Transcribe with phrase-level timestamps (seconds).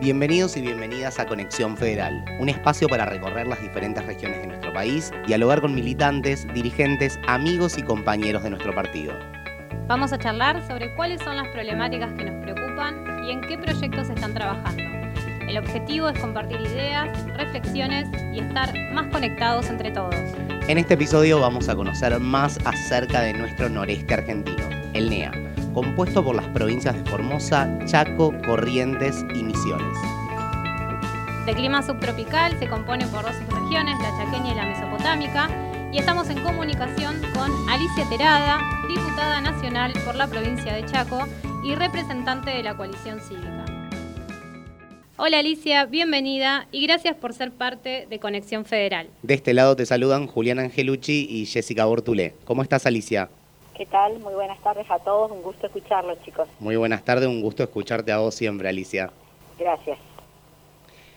[0.00, 4.72] Bienvenidos y bienvenidas a Conexión Federal, un espacio para recorrer las diferentes regiones de nuestro
[4.72, 9.12] país, dialogar con militantes, dirigentes, amigos y compañeros de nuestro partido.
[9.88, 14.08] Vamos a charlar sobre cuáles son las problemáticas que nos preocupan y en qué proyectos
[14.08, 14.82] están trabajando.
[15.46, 20.14] El objetivo es compartir ideas, reflexiones y estar más conectados entre todos.
[20.66, 25.32] En este episodio vamos a conocer más acerca de nuestro noreste argentino, el NEA,
[25.72, 29.98] compuesto por las provincias de Formosa, Chaco, Corrientes y Misiones.
[31.46, 35.48] De clima subtropical se compone por dos regiones, la chaqueña y la mesopotámica,
[35.92, 41.26] y estamos en comunicación con Alicia Terada, diputada nacional por la provincia de Chaco
[41.64, 43.64] y representante de la coalición cívica.
[45.16, 49.08] Hola Alicia, bienvenida y gracias por ser parte de Conexión Federal.
[49.22, 52.34] De este lado te saludan Julián Angelucci y Jessica Bortulé.
[52.44, 53.28] ¿Cómo estás Alicia?
[53.80, 54.18] ¿Qué tal?
[54.18, 56.46] Muy buenas tardes a todos, un gusto escucharlos chicos.
[56.58, 59.10] Muy buenas tardes, un gusto escucharte a vos siempre Alicia.
[59.58, 59.98] Gracias.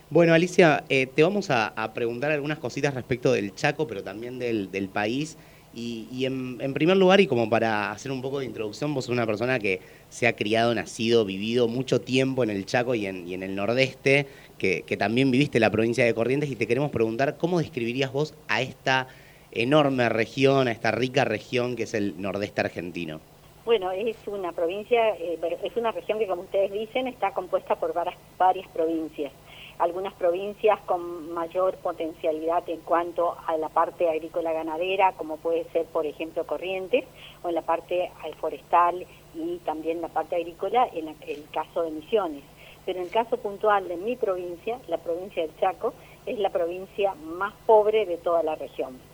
[0.09, 4.89] Bueno, Alicia, eh, te vamos a, preguntar algunas cositas respecto del Chaco, pero también del,
[4.93, 5.37] país.
[5.75, 9.25] Y, en, primer lugar, y como para hacer un poco de introducción, vos sos una
[9.25, 13.55] persona que se ha criado, nacido, vivido mucho tiempo en el Chaco y en, el
[13.55, 14.25] Nordeste,
[14.57, 18.61] que, también viviste la provincia de Corrientes, y te queremos preguntar cómo describirías vos a
[18.61, 19.09] esta
[19.53, 23.21] enorme región, a esta rica región que es el Nordeste argentino.
[23.65, 27.93] Bueno, es una provincia, eh, es una región que, como ustedes dicen, está compuesta por
[27.93, 29.31] varias provincias
[29.79, 35.85] algunas provincias con mayor potencialidad en cuanto a la parte agrícola ganadera, como puede ser,
[35.87, 37.05] por ejemplo, Corrientes,
[37.41, 42.43] o en la parte forestal y también la parte agrícola, en el caso de Misiones.
[42.85, 45.93] Pero en el caso puntual de mi provincia, la provincia del Chaco,
[46.25, 49.12] es la provincia más pobre de toda la región.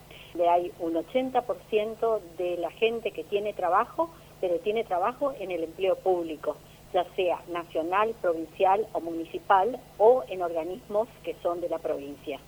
[0.50, 5.96] Hay un 80% de la gente que tiene trabajo, pero tiene trabajo en el empleo
[5.98, 6.56] público
[6.94, 12.40] ya sea nacional, provincial o municipal o en organismos que son de la provincia.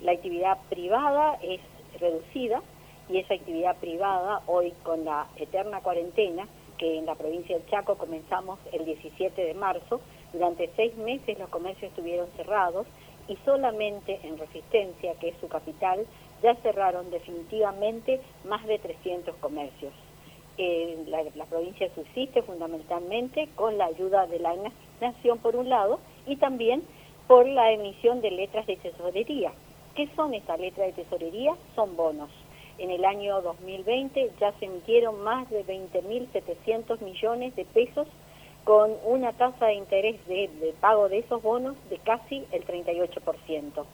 [0.00, 1.60] La actividad privada es
[2.00, 2.62] reducida
[3.08, 6.48] y esa actividad privada hoy con la eterna cuarentena
[6.78, 10.00] que en la provincia del Chaco comenzamos el 17 de marzo,
[10.32, 12.86] durante seis meses los comercios estuvieron cerrados
[13.28, 16.06] y solamente en Resistencia, que es su capital,
[16.42, 19.92] ya cerraron definitivamente más de 300 comercios
[20.58, 24.54] la, provincia subsiste fundamentalmente con la ayuda de la
[25.00, 26.82] nación por un lado y también
[27.26, 29.52] por la emisión de letras de tesorería.
[29.94, 31.54] ¿Qué son estas letras de tesorería?
[31.74, 32.30] Son bonos.
[32.78, 38.06] En el año 2020 ya se emitieron más de 20.700 millones de pesos
[38.64, 43.84] con una tasa de interés de, de, pago de esos bonos de casi el 38%.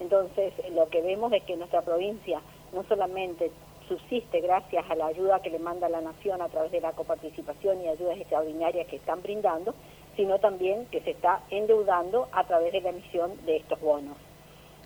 [0.00, 2.40] Entonces, lo que vemos es que nuestra provincia
[2.72, 3.50] no solamente
[3.88, 7.82] subsiste gracias a la ayuda que le manda la Nación a través de la coparticipación
[7.82, 9.74] y ayudas extraordinarias que están brindando,
[10.16, 14.16] sino también que se está endeudando a través de la emisión de estos bonos.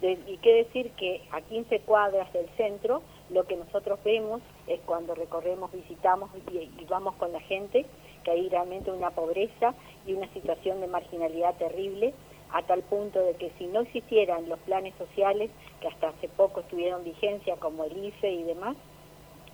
[0.03, 3.01] y qué decir que a 15 cuadras del centro
[3.31, 7.87] lo que nosotros vemos es cuando recorremos, visitamos y vamos con la gente,
[8.23, 9.75] que hay realmente una pobreza
[10.07, 12.13] y una situación de marginalidad terrible,
[12.55, 15.51] a tal punto de que si no existieran los planes sociales
[15.81, 18.77] que hasta hace poco estuvieron vigencia como el IFE y demás,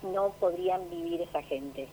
[0.02, 1.88] no podrían vivir esa gente.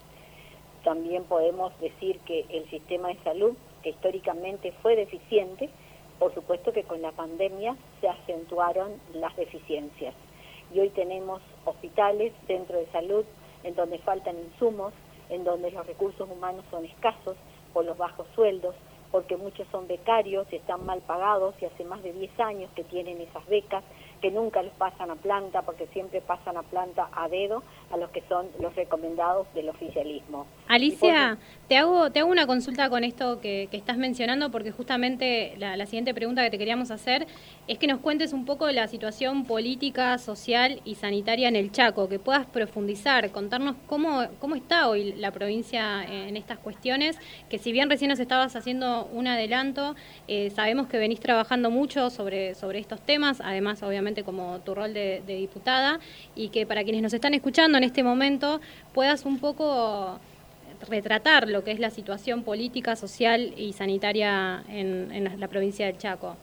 [0.83, 5.69] También podemos decir que el sistema de salud, que históricamente fue deficiente,
[6.19, 10.13] por supuesto que con la pandemia se acentuaron las deficiencias.
[10.73, 13.23] Y hoy tenemos hospitales, centros de salud,
[13.63, 14.93] en donde faltan insumos,
[15.29, 17.37] en donde los recursos humanos son escasos
[17.73, 18.75] por los bajos sueldos,
[19.11, 23.21] porque muchos son becarios, están mal pagados y hace más de 10 años que tienen
[23.21, 23.83] esas becas,
[24.21, 28.09] que nunca les pasan a planta, porque siempre pasan a planta a dedo a los
[28.11, 30.45] que son los recomendados del oficialismo.
[30.67, 35.85] Alicia, te hago, te hago una consulta con esto que, estás mencionando, porque justamente la,
[35.85, 37.27] siguiente pregunta que te queríamos hacer
[37.67, 41.71] es que nos cuentes un poco de la situación política, social y sanitaria en el
[41.71, 47.59] Chaco, que puedas profundizar, contarnos cómo, cómo está hoy la provincia en estas cuestiones, que
[47.59, 49.95] si bien recién nos estabas haciendo un adelanto,
[50.27, 54.93] eh, sabemos que venís trabajando mucho sobre, sobre estos temas, además obviamente como tu rol
[54.93, 55.99] de, diputada,
[56.35, 58.61] y que para quienes nos están escuchando en este momento
[58.93, 60.19] puedas un poco
[60.89, 66.35] retratar lo que es la situación política, social y sanitaria en, la, provincia del Chaco.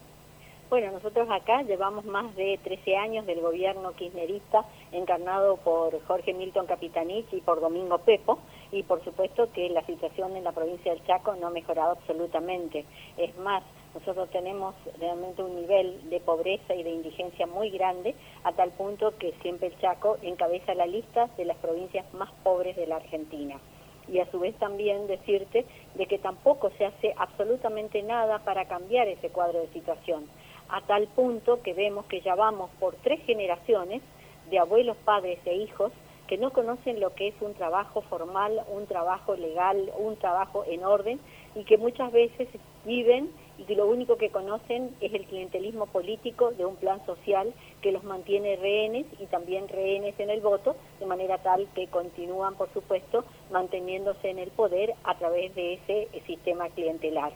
[0.71, 6.67] Bueno, nosotros acá llevamos más de 13 años del gobierno kirchnerista encarnado por Jorge Milton
[6.67, 8.41] Capitanich y por Domingo Pepo,
[8.73, 12.85] y por supuesto que la situación en la provincia del Chaco no ha mejorado absolutamente.
[13.17, 13.63] Es más,
[13.95, 19.17] nosotros tenemos realmente un nivel de pobreza y de indigencia muy grande, a tal punto
[19.19, 23.61] que siempre el Chaco encabeza la lista de las provincias más pobres de la Argentina.
[24.07, 25.65] y a su vez también decirte
[25.95, 30.29] de que tampoco se hace absolutamente nada para cambiar ese cuadro de situación,
[30.69, 34.03] a tal punto que vemos que ya vamos por tres generaciones
[34.51, 35.91] de abuelos, padres e hijos
[36.27, 40.85] que no conocen lo que es un trabajo formal, un trabajo legal, un trabajo en
[40.85, 41.21] orden
[41.55, 42.49] y que muchas veces
[42.85, 47.53] viven y que lo único que conocen es el clientelismo político de un plan social
[47.83, 52.57] que los mantiene rehenes y también rehenes en el voto, de manera tal que continúan,
[52.57, 57.33] por supuesto, manteniéndose en el poder a través de ese sistema clientelar.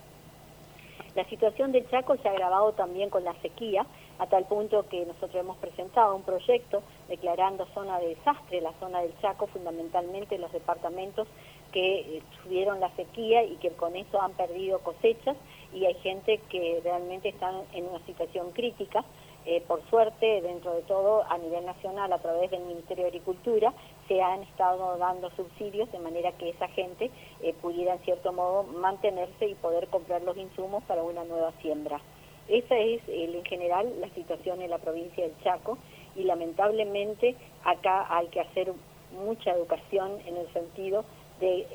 [1.15, 3.87] La situación del Chaco se ha agravado también con la sequía,
[4.21, 9.01] a tal punto que nosotros hemos presentado un proyecto declarando zona de desastre la zona
[9.01, 11.27] del Chaco, fundamentalmente los departamentos
[11.73, 15.37] que eh, tuvieron la sequía y que con eso han perdido cosechas
[15.73, 19.05] y hay gente que realmente está en una situación crítica.
[19.47, 23.73] Eh, por suerte, dentro de todo, a nivel nacional, a través del Ministerio de Agricultura,
[24.07, 27.11] se han estado dando subsidios de manera que esa gente
[27.43, 32.01] eh, pudiera, en cierto modo, mantenerse y poder comprar los insumos para una nueva siembra.
[32.49, 35.79] Esa es, en general, la situación en la provincia del Chaco
[36.17, 38.73] y lamentablemente acá hay que hacer
[39.13, 41.05] mucha educación en el sentido
[41.41, 41.67] de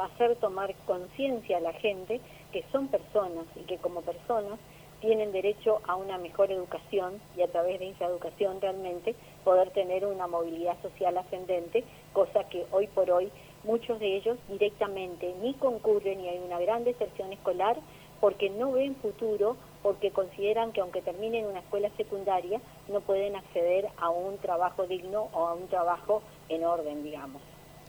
[0.00, 2.20] hacer tomar conciencia a la gente
[2.52, 4.58] que son personas y que como personas
[5.00, 10.06] tienen derecho a una mejor educación y a través de esa educación realmente poder tener
[10.06, 11.82] una movilidad social ascendente,
[12.12, 13.28] cosa que hoy por hoy
[13.64, 17.78] muchos de ellos directamente ni concurren y hay una gran deserción escolar
[18.20, 23.88] porque no ven futuro, porque consideran que aunque terminen una escuela secundaria no pueden acceder
[23.96, 27.42] a un trabajo digno o a un trabajo en orden, digamos.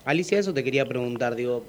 [0.05, 1.63] Alicia, eso te quería preguntar, digo,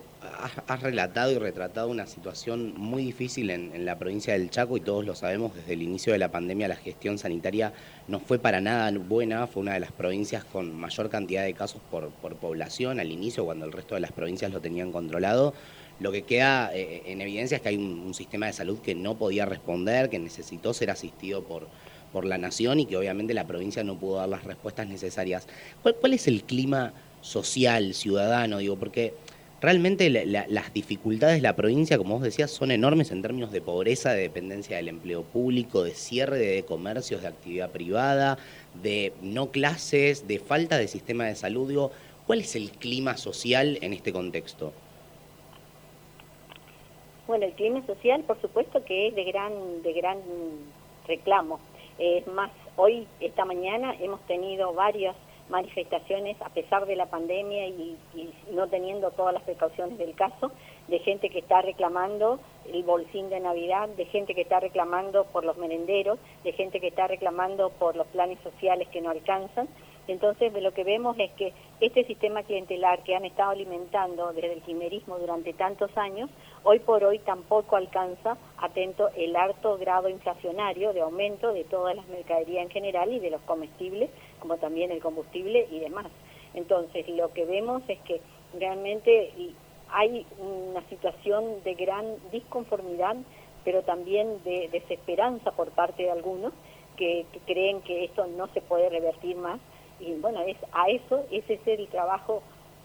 [0.67, 5.05] has, relatado y retratado una situación muy difícil en, la provincia del Chaco y todos
[5.05, 7.73] lo sabemos, desde el inicio de la pandemia la gestión sanitaria
[8.09, 11.81] no fue para nada buena, fue una de las provincias con mayor cantidad de casos
[11.93, 15.55] por, población al inicio, cuando el resto de las provincias lo tenían controlado.
[16.01, 19.17] Lo que queda eh, en evidencia es que hay un, sistema de salud que no
[19.17, 21.69] podía responder, que necesitó ser asistido por,
[22.13, 25.47] por la nación y que obviamente la provincia no pudo dar las respuestas necesarias.
[25.83, 26.93] cuál es el clima?
[27.25, 29.15] Social, ciudadano, digo, porque
[29.61, 34.13] realmente las dificultades de la provincia, como vos decías, son enormes en términos de pobreza,
[34.13, 38.37] de dependencia del empleo público, de cierre de comercios, de actividad privada,
[38.83, 41.67] de no clases, de falta de sistema de salud.
[41.67, 41.91] Digo,
[42.27, 44.75] ¿cuál es el clima social en este contexto?
[47.27, 50.19] Bueno, el clima social, por supuesto, que es de gran, de gran
[51.09, 51.59] reclamo.
[51.99, 55.17] Es más, hoy, esta mañana, hemos tenido varias
[55.49, 57.97] manifestaciones a pesar de la pandemia y,
[58.53, 60.53] no teniendo todas las precauciones del caso,
[60.89, 62.39] de gente que está reclamando
[62.73, 66.89] el bolsín de Navidad, de gente que está reclamando por los merenderos, de gente que
[66.89, 69.69] está reclamando por los planes sociales que no alcanzan.
[70.07, 74.63] Entonces, lo que vemos es que este sistema clientelar que han estado alimentando desde el
[74.63, 76.29] quimerismo durante tantos años,
[76.63, 82.07] hoy por hoy tampoco alcanza, atento, el alto grado inflacionario de aumento de todas las
[82.09, 84.11] mercaderías en general y de los comestibles,
[84.45, 86.05] como también el combustible y demás.
[86.53, 88.21] Entonces, lo que vemos es que
[88.59, 89.33] realmente
[89.89, 93.17] hay una situación de gran disconformidad,
[93.65, 96.53] pero también de desesperanza por parte de algunos
[96.99, 99.59] que creen que esto no se puede revertir más
[99.99, 102.43] y bueno, es a eso, ese es el trabajo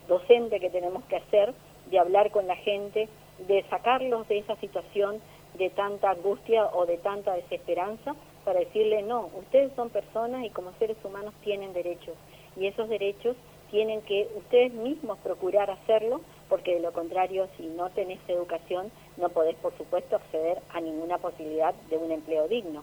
[0.07, 1.53] docente que tenemos que hacer,
[1.91, 3.09] de hablar con la gente,
[3.49, 5.19] de sacarlos de esa situación
[5.59, 10.73] de tanta angustia o de tanta desesperanza, para decirle, no, ustedes son personas y como
[10.79, 12.15] seres humanos tienen derechos,
[12.55, 13.35] y esos derechos
[13.69, 19.29] tienen que ustedes mismos procurar hacerlo, porque de lo contrario, si no tenés educación, no
[19.29, 22.81] podés, por supuesto, acceder a ninguna posibilidad de un empleo digno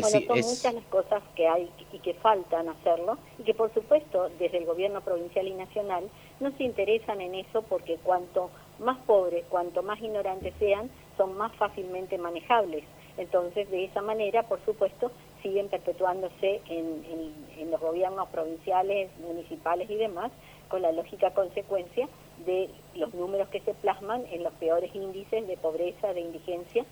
[0.00, 4.30] bueno, son muchas las cosas que hay y que faltan hacerlo y que por supuesto
[4.38, 6.08] desde el gobierno provincial y nacional
[6.40, 10.90] no se interesan en eso porque cuanto más pobres, cuanto más ignorantes sean,
[11.26, 12.84] más fácilmente manejables.
[13.16, 15.10] Entonces, de esa manera, por supuesto,
[15.42, 20.30] siguen perpetuándose en, los gobiernos provinciales, municipales y demás,
[20.68, 22.08] con la lógica consecuencia
[22.44, 26.84] de los números que se plasman en los peores índices de pobreza, de indigencia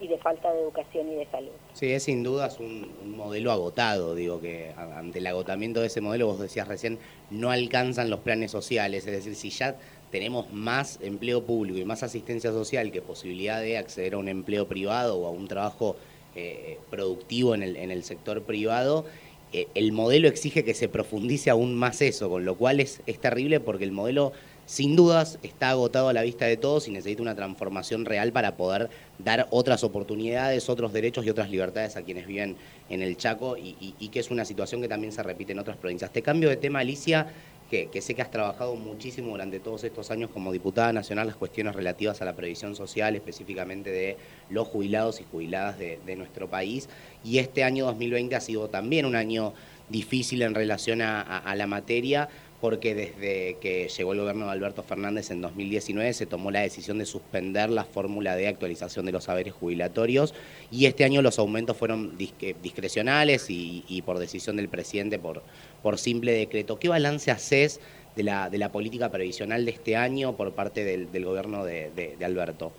[0.00, 1.52] y de falta de educación y de salud.
[1.72, 6.26] Sí, es sin dudas un, modelo agotado, digo que ante el agotamiento de ese modelo,
[6.26, 6.98] vos decías recién,
[7.30, 9.76] no alcanzan los planes sociales, es decir, si ya
[10.14, 14.68] tenemos más empleo público y más asistencia social que posibilidad de acceder a un empleo
[14.68, 15.96] privado o a un trabajo
[16.36, 19.06] eh, productivo en el, en el sector privado,
[19.52, 23.60] eh, el modelo exige que se profundice aún más eso, con lo cual es, terrible
[23.60, 24.32] porque el modelo
[24.66, 28.56] sin dudas está agotado a la vista de todos y necesita una transformación real para
[28.56, 28.90] poder
[29.20, 32.56] dar otras oportunidades, otros derechos y otras libertades a quienes viven
[32.88, 36.12] en el Chaco y, que es una situación que también se repite en otras provincias.
[36.12, 37.28] Te cambio de tema, Alicia.
[37.70, 41.74] Que, sé que has trabajado muchísimo durante todos estos años como diputada nacional las cuestiones
[41.74, 44.16] relativas a la previsión social, específicamente de
[44.50, 46.88] los jubilados y jubiladas de, nuestro país.
[47.24, 49.54] Y este año 2020 ha sido también un año
[49.88, 52.28] difícil en relación a la materia
[52.64, 56.96] porque desde que llegó el gobierno de Alberto Fernández en 2019 se tomó la decisión
[56.96, 60.34] de suspender la fórmula de actualización de los saberes jubilatorios
[60.70, 65.42] y este año los aumentos fueron discrecionales y, por decisión del presidente por,
[65.82, 66.78] por simple decreto.
[66.78, 67.82] ¿Qué balance haces
[68.16, 72.24] de la, de la política previsional de este año por parte del, gobierno de, de
[72.24, 72.72] Alberto?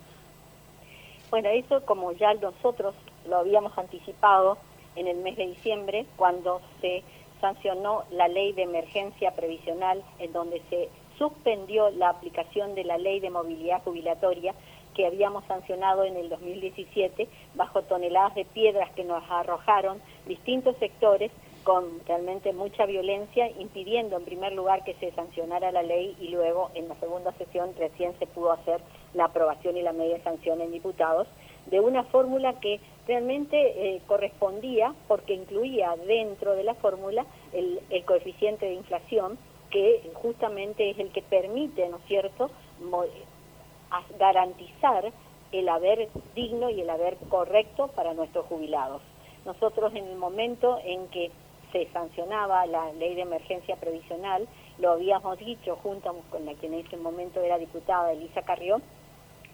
[1.29, 2.95] Bueno, eso como ya nosotros
[3.29, 4.57] lo habíamos anticipado
[4.95, 7.03] en el mes de diciembre, cuando se
[7.41, 13.19] sancionó la ley de emergencia previsional en donde se suspendió la aplicación de la ley
[13.19, 14.53] de movilidad jubilatoria
[14.95, 21.31] que habíamos sancionado en el 2017 bajo toneladas de piedras que nos arrojaron distintos sectores
[21.63, 26.69] con realmente mucha violencia, impidiendo en primer lugar que se sancionara la ley y luego
[26.75, 28.79] en la segunda sesión recién se pudo hacer
[29.15, 31.27] la aprobación y la media sanción en diputados
[31.67, 33.57] de una fórmula que realmente
[33.95, 39.37] eh, correspondía porque incluía dentro de la fórmula el, coeficiente de inflación
[39.71, 42.49] que justamente es el que permite, ¿no es cierto?,
[44.19, 45.11] garantizar
[45.51, 49.01] el haber digno y el haber correcto para nuestros jubilados.
[49.45, 51.31] Nosotros en el momento en que
[51.71, 54.47] se sancionaba la ley de emergencia previsional,
[54.79, 58.81] lo habíamos dicho junto con la que en ese momento era diputada Elisa Carrión,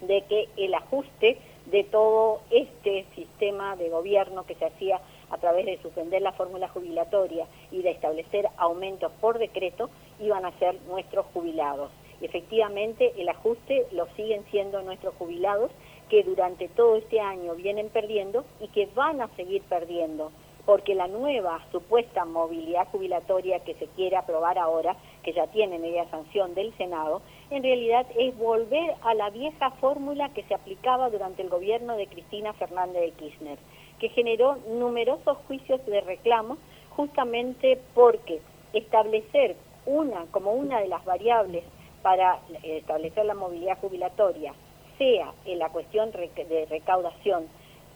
[0.01, 4.99] de que el ajuste de todo este sistema de gobierno que se hacía
[5.29, 9.89] a través de suspender la fórmula jubilatoria y de establecer aumentos por decreto,
[10.19, 11.91] iban a ser nuestros jubilados.
[12.21, 15.71] Efectivamente el ajuste lo siguen siendo nuestros jubilados
[16.09, 20.31] que durante todo este año vienen perdiendo y que van a seguir perdiendo
[20.65, 26.09] porque la nueva supuesta movilidad jubilatoria que se quiere aprobar ahora, que ya tiene media
[26.09, 31.41] sanción del Senado, en realidad es volver a la vieja fórmula que se aplicaba durante
[31.41, 33.57] el gobierno de Cristina Fernández de Kirchner,
[33.99, 36.57] que generó numerosos juicios de reclamo
[36.89, 38.41] justamente porque
[38.73, 41.63] establecer una como una de las variables
[42.01, 44.53] para establecer la movilidad jubilatoria
[44.97, 47.47] sea en la cuestión de recaudación,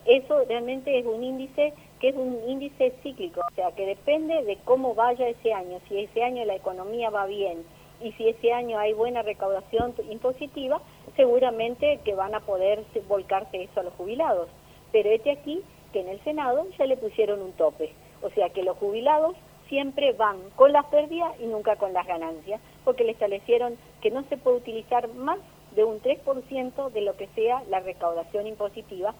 [0.05, 1.73] eso realmente es un índice
[2.07, 6.23] es un índice cíclico, o sea, que depende de cómo vaya ese año, si ese
[6.23, 7.63] año la economía va bien
[8.01, 10.81] y si ese año hay buena recaudación impositiva,
[11.15, 14.49] seguramente que van a poder volcarse eso a los jubilados.
[14.91, 15.61] Pero este aquí
[15.93, 19.35] que en el Senado ya le pusieron un tope, o sea que los jubilados
[19.69, 24.23] siempre van con las pérdidas y nunca con las ganancias, porque le establecieron que no
[24.23, 25.39] se puede utilizar más
[25.75, 29.13] de un 3% de lo que sea la recaudación impositiva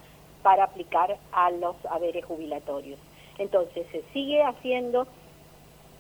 [0.45, 2.99] para aplicar a los haberes jubilatorios.
[3.39, 5.07] Entonces se sigue haciendo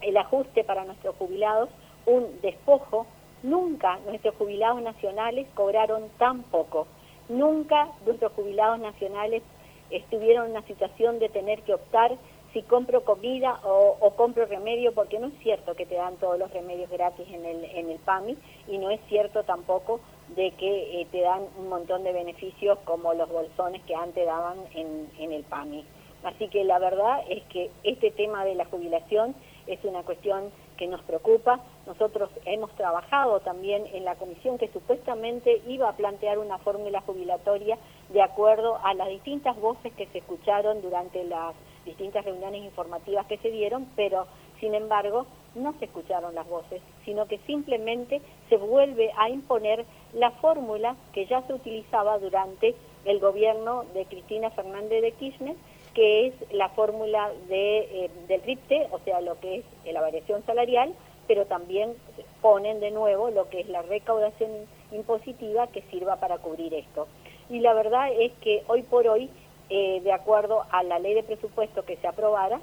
[0.01, 1.67] el ajuste para nuestros jubilados,
[2.05, 3.07] un despojo.
[3.41, 6.85] Nunca nuestros jubilados nacionales cobraron tan poco.
[7.27, 9.41] Nunca nuestros jubilados nacionales
[9.89, 12.15] estuvieron en una situación de tener que optar
[12.53, 16.53] si compro comida o, compro remedio, porque no es cierto que te dan todos los
[16.53, 18.37] remedios gratis en el, en el PAMI
[18.67, 23.13] y no es cierto tampoco de que eh, te dan un montón de beneficios como
[23.13, 25.85] los bolsones que antes daban en, en el PAMI.
[26.23, 29.35] Así que la verdad es que este tema de la jubilación
[29.67, 31.59] es una cuestión que nos preocupa.
[31.85, 37.77] Nosotros hemos trabajado también en la comisión que supuestamente iba a plantear una fórmula jubilatoria
[38.09, 41.55] de acuerdo a las distintas voces que se escucharon durante las
[41.85, 44.25] distintas reuniones informativas que se dieron, pero
[44.59, 50.31] sin embargo no se escucharon las voces, sino que simplemente se vuelve a imponer la
[50.31, 55.55] fórmula que ya se utilizaba durante el gobierno de Cristina Fernández de Kirchner,
[55.93, 60.43] que es la fórmula de, eh, del RIPTE, o sea, lo que es la variación
[60.45, 60.93] salarial,
[61.27, 61.93] pero también
[62.41, 64.51] ponen de nuevo lo que es la recaudación
[64.91, 67.07] impositiva que sirva para cubrir esto.
[67.49, 69.29] Y la verdad es que hoy por hoy,
[69.69, 72.59] eh, de acuerdo a la ley de presupuesto que se aprobara,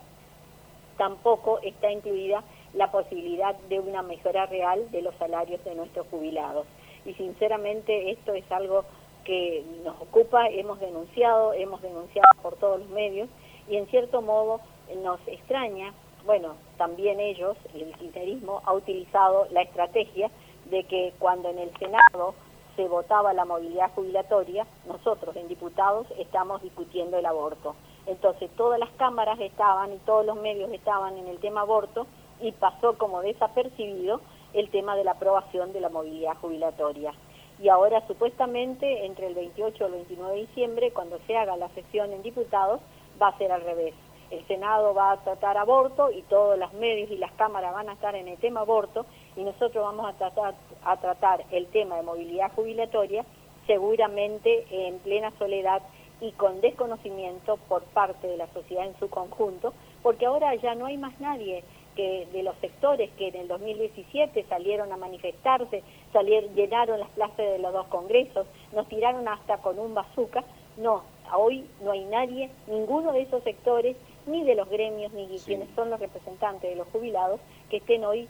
[0.99, 6.67] tampoco está incluida la posibilidad de una mejora real de los salarios de nuestros jubilados.
[7.05, 8.85] Y sinceramente esto es algo
[9.25, 13.29] que nos ocupa, hemos denunciado, hemos denunciado por todos los medios
[13.69, 14.61] y en cierto modo
[15.03, 15.93] nos extraña,
[16.25, 20.31] bueno, también ellos, el kirchnerismo, ha utilizado la estrategia
[20.71, 22.35] de que cuando en el Senado
[22.77, 27.75] se votaba la movilidad jubilatoria, nosotros en diputados estamos discutiendo el aborto.
[28.07, 32.07] Entonces todas las cámaras estaban y todos los medios estaban en el tema aborto
[32.43, 34.21] y pasó como desapercibido
[34.53, 37.13] el tema de la aprobación de la movilidad jubilatoria.
[37.61, 41.69] Y ahora supuestamente entre el 28 y el 29 de diciembre, cuando se haga la
[41.71, 42.81] sesión en diputados,
[43.21, 43.95] va a ser al revés.
[44.31, 47.93] El Senado va a tratar aborto y todos los medios y las cámaras van a
[47.93, 49.05] estar en el tema aborto
[49.37, 53.25] y nosotros vamos a tratar, a tratar el tema de movilidad jubilatoria
[53.67, 55.83] seguramente en plena soledad
[56.21, 60.87] y con desconocimiento por parte de la sociedad en su conjunto, porque ahora ya no
[60.87, 65.83] hay más nadie que de los sectores que en el 2017 salieron a manifestarse,
[66.13, 70.45] salieron, llenaron las plazas de los dos congresos, nos tiraron hasta con un bazooka,
[70.77, 71.03] no,
[71.35, 73.97] hoy no hay nadie, ninguno de esos sectores,
[74.27, 78.29] ni de los gremios, ni quienes son los representantes de los jubilados, que estén hoy,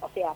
[0.00, 0.34] o sea,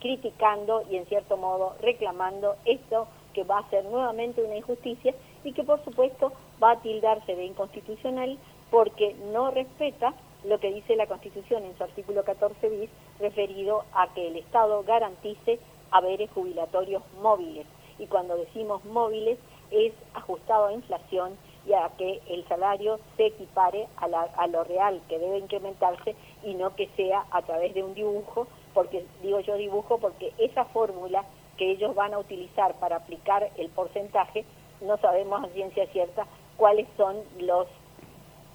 [0.00, 5.52] criticando y en cierto modo reclamando esto que va a ser nuevamente una injusticia y
[5.52, 6.32] que por supuesto
[6.62, 8.38] va a tildarse de inconstitucional
[8.70, 14.12] porque no respeta lo que dice la Constitución en su artículo 14 bis referido a
[14.14, 15.58] que el Estado garantice
[15.90, 17.66] haberes jubilatorios móviles.
[17.98, 19.38] Y cuando decimos móviles
[19.70, 25.00] es ajustado a inflación y a que el salario se equipare a, a lo real
[25.08, 29.56] que debe incrementarse y no que sea a través de un dibujo, porque digo yo
[29.56, 31.24] dibujo porque esa fórmula
[31.58, 34.46] que ellos van a utilizar para aplicar el porcentaje,
[34.80, 37.66] no sabemos a ciencia cierta cuáles son los,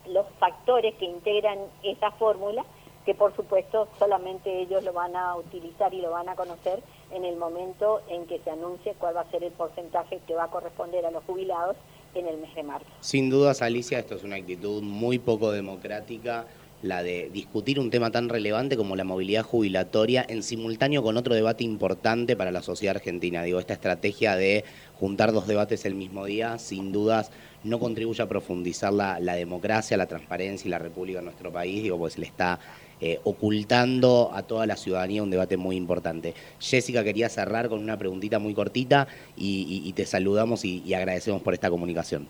[0.10, 2.64] los factores que integran esa fórmula,
[3.06, 6.82] que por supuesto solamente ellos lo van a utilizar y lo van a conocer
[7.12, 10.46] en el momento en que se anuncie cuál va a ser el porcentaje que va
[10.46, 11.76] a corresponder a los jubilados
[12.16, 12.88] en el mes de marzo.
[13.02, 16.48] Sin dudas, Alicia, esto es una actitud muy poco democrática
[16.82, 21.34] la de discutir un tema tan relevante como la movilidad jubilatoria en simultáneo con otro
[21.34, 23.44] debate importante para la sociedad argentina.
[23.44, 24.64] Digo, esta estrategia de
[25.00, 27.32] juntar dos debates el mismo día, sin dudas,
[27.66, 31.98] no contribuye a profundizar la, democracia, la transparencia y la república en nuestro país, digo,
[31.98, 32.60] pues le está
[33.02, 36.34] eh, ocultando a toda la ciudadanía un debate muy importante.
[36.60, 41.70] Jessica quería cerrar con una preguntita muy cortita y, te saludamos y agradecemos por esta
[41.70, 42.28] comunicación.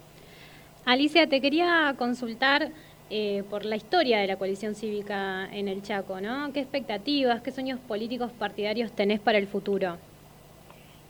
[0.86, 2.72] Alicia, te quería consultar
[3.10, 6.52] eh, por la historia de la coalición cívica en el Chaco, ¿no?
[6.54, 9.98] ¿Qué expectativas, qué sueños políticos partidarios tenés para el futuro?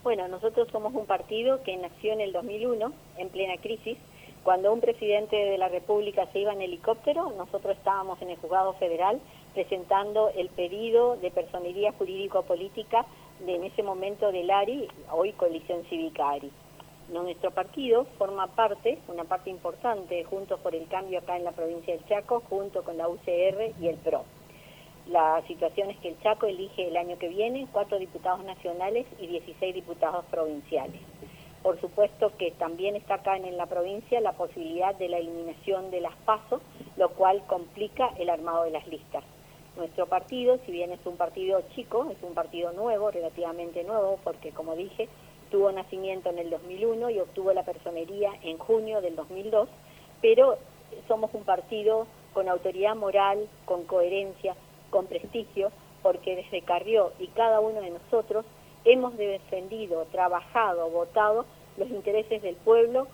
[0.02, 3.96] Bueno, nosotros somos un partido que nació en el 2001, en plena crisis,
[4.46, 8.74] cuando un presidente de la República se iba en helicóptero, nosotros estábamos en el juzgado
[8.74, 9.20] federal
[9.54, 13.06] presentando el pedido de personería jurídico-política
[13.44, 16.52] de en ese momento del ARI, hoy Coalición Cívica ARI
[17.08, 21.94] nuestro partido forma parte, una parte importante, Juntos por el Cambio acá en la provincia
[21.94, 24.24] del Chaco, junto con la UCR y el PRO.
[25.08, 29.26] La situación es que el Chaco elige el año que viene cuatro diputados nacionales y
[29.26, 31.00] 16 diputados provinciales.
[31.66, 36.00] Por supuesto que también está acá en la provincia la posibilidad de la eliminación de
[36.00, 36.62] las pasos,
[36.96, 39.24] lo cual complica el armado de las listas.
[39.76, 44.52] Nuestro partido, si bien es un partido chico, es un partido nuevo, relativamente nuevo, porque
[44.52, 45.08] como dije,
[45.50, 49.68] tuvo nacimiento en el 2001 y obtuvo la personería en junio del 2002,
[50.22, 50.58] pero
[51.08, 54.54] somos un partido con autoridad moral, con coherencia,
[54.90, 55.72] con prestigio,
[56.04, 58.46] porque desde Carrió y cada uno de nosotros
[58.84, 61.44] hemos defendido, trabajado, votado
[61.76, 63.08] los intereses del pueblo,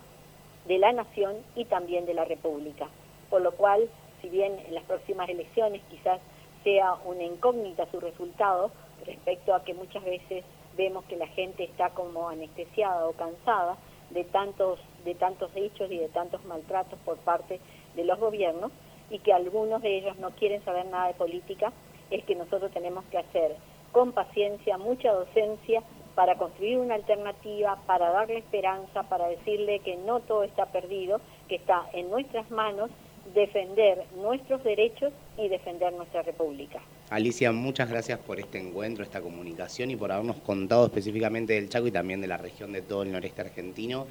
[0.66, 2.88] de la nación y también de la República.
[3.30, 3.88] Por lo cual,
[4.20, 6.20] si bien en las próximas elecciones quizás
[6.62, 8.70] sea una incógnita su resultado,
[9.04, 10.44] respecto a que muchas veces
[10.76, 13.76] vemos que la gente está como anestesiada o cansada
[14.10, 17.60] de tantos, de tantos hechos y de tantos maltratos por parte
[17.96, 18.70] de los gobiernos
[19.10, 21.72] y que algunos de ellos no quieren saber nada de política,
[22.10, 23.56] es que nosotros tenemos que hacer
[23.90, 25.82] con paciencia, mucha docencia,
[26.14, 31.56] para construir una alternativa, para darle esperanza, para decirle que no todo está perdido, que
[31.56, 32.90] está en nuestras manos
[33.34, 36.80] defender nuestros derechos y defender nuestra república.
[37.10, 41.86] Alicia, muchas gracias por este encuentro, esta comunicación y por habernos contado específicamente del Chaco
[41.86, 44.06] y también de la región de todo el noreste argentino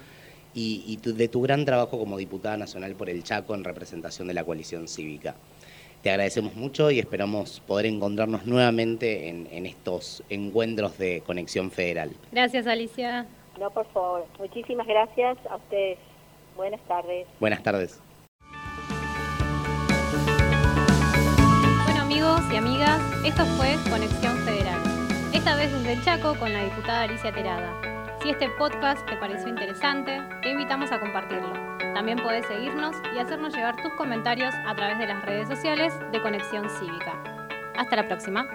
[0.53, 4.43] y, de tu gran trabajo como diputada nacional por el Chaco en representación de la
[4.43, 5.35] coalición cívica.
[6.01, 12.11] Te agradecemos mucho y esperamos poder encontrarnos nuevamente en, en estos encuentros de Conexión Federal.
[12.31, 13.27] Gracias, Alicia.
[13.59, 14.25] No, por favor.
[14.39, 15.99] Muchísimas gracias a ustedes.
[16.55, 17.27] Buenas tardes.
[17.39, 18.01] Buenas tardes.
[22.21, 24.79] amigos y amigas, esto fue Conexión Federal.
[25.33, 27.90] Esta vez desde el Chaco con la diputada Alicia Terada.
[28.21, 31.53] Si este podcast te pareció interesante, te invitamos a compartirlo.
[31.95, 36.21] También podés seguirnos y hacernos llegar tus comentarios a través de las redes sociales de
[36.21, 37.13] Conexión Cívica.
[37.75, 38.47] Hasta la próxima.